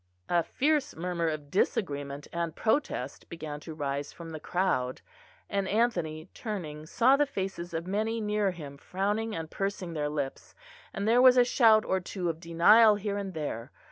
A 0.29 0.41
fierce 0.41 0.95
murmur 0.95 1.27
of 1.29 1.51
disagreement 1.51 2.27
and 2.33 2.55
protest 2.55 3.29
began 3.29 3.59
to 3.59 3.75
rise 3.75 4.11
from 4.11 4.31
the 4.31 4.39
crowd; 4.39 4.99
and 5.47 5.67
Anthony 5.67 6.27
turning 6.33 6.87
saw 6.87 7.15
the 7.15 7.27
faces 7.27 7.71
of 7.71 7.85
many 7.85 8.19
near 8.19 8.49
him 8.49 8.77
frowning 8.77 9.35
and 9.35 9.51
pursing 9.51 9.93
their 9.93 10.09
lips, 10.09 10.55
and 10.91 11.07
there 11.07 11.21
was 11.21 11.37
a 11.37 11.45
shout 11.45 11.85
or 11.85 11.99
two 11.99 12.29
of 12.29 12.39
denial 12.39 12.95
here 12.95 13.17
and 13.19 13.35
there. 13.35 13.71